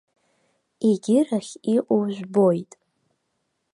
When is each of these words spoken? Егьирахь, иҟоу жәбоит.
Егьирахь, 0.89 1.53
иҟоу 1.75 2.03
жәбоит. 2.13 2.71